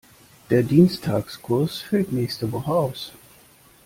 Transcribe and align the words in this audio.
Der 0.49 0.63
Dienstagskurs 0.63 1.79
fällt 1.81 2.11
nächste 2.11 2.51
Woche 2.51 2.71
aus. 2.73 3.11